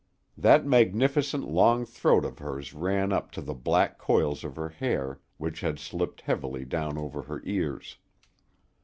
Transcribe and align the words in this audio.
That 0.35 0.65
magnificent 0.65 1.47
long 1.47 1.85
throat 1.85 2.25
of 2.25 2.39
hers 2.39 2.73
ran 2.73 3.13
up 3.13 3.29
to 3.33 3.41
the 3.43 3.53
black 3.53 3.99
coils 3.99 4.43
of 4.43 4.55
hair 4.55 5.19
which 5.37 5.61
had 5.61 5.77
slipped 5.77 6.21
heavily 6.21 6.65
down 6.65 6.97
over 6.97 7.21
her 7.21 7.39
ears. 7.45 7.97